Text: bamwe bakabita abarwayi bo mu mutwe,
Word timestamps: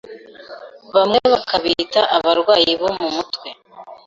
bamwe 0.95 1.19
bakabita 1.33 2.01
abarwayi 2.17 2.71
bo 2.81 2.89
mu 2.99 3.07
mutwe, 3.15 3.47